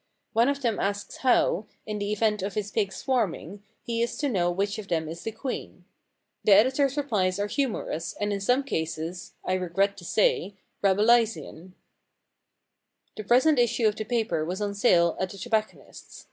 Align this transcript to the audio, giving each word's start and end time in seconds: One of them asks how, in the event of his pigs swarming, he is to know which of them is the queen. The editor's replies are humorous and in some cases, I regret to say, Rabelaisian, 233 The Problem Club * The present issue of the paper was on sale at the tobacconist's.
One 0.33 0.49
of 0.49 0.63
them 0.63 0.79
asks 0.79 1.17
how, 1.17 1.67
in 1.85 1.99
the 1.99 2.11
event 2.11 2.41
of 2.41 2.55
his 2.55 2.71
pigs 2.71 2.95
swarming, 2.95 3.61
he 3.83 4.01
is 4.01 4.17
to 4.17 4.29
know 4.29 4.49
which 4.49 4.79
of 4.79 4.87
them 4.87 5.07
is 5.07 5.21
the 5.21 5.31
queen. 5.31 5.85
The 6.43 6.53
editor's 6.55 6.97
replies 6.97 7.37
are 7.37 7.45
humorous 7.45 8.13
and 8.13 8.33
in 8.33 8.41
some 8.41 8.63
cases, 8.63 9.33
I 9.45 9.53
regret 9.53 9.97
to 9.97 10.03
say, 10.03 10.55
Rabelaisian, 10.83 11.73
233 13.13 13.15
The 13.15 13.15
Problem 13.15 13.15
Club 13.15 13.15
* 13.15 13.15
The 13.15 13.23
present 13.25 13.59
issue 13.59 13.87
of 13.87 13.95
the 13.95 14.05
paper 14.05 14.43
was 14.43 14.59
on 14.59 14.73
sale 14.73 15.15
at 15.19 15.29
the 15.29 15.37
tobacconist's. 15.37 16.19